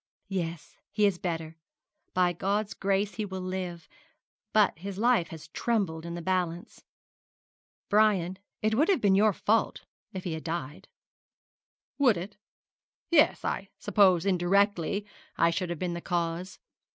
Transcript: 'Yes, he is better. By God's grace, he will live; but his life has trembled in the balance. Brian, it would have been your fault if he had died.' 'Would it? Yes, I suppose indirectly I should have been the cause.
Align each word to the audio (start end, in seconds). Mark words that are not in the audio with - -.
'Yes, 0.29 0.77
he 0.91 1.05
is 1.05 1.19
better. 1.19 1.57
By 2.15 2.33
God's 2.33 2.73
grace, 2.73 3.13
he 3.13 3.23
will 3.23 3.39
live; 3.39 3.87
but 4.51 4.79
his 4.79 4.97
life 4.97 5.27
has 5.27 5.49
trembled 5.49 6.07
in 6.07 6.15
the 6.15 6.23
balance. 6.23 6.83
Brian, 7.87 8.39
it 8.63 8.73
would 8.73 8.89
have 8.89 8.99
been 8.99 9.13
your 9.13 9.31
fault 9.31 9.85
if 10.11 10.23
he 10.23 10.33
had 10.33 10.43
died.' 10.43 10.87
'Would 11.99 12.17
it? 12.17 12.35
Yes, 13.11 13.45
I 13.45 13.69
suppose 13.77 14.25
indirectly 14.25 15.05
I 15.37 15.51
should 15.51 15.69
have 15.69 15.77
been 15.77 15.93
the 15.93 16.01
cause. 16.01 16.57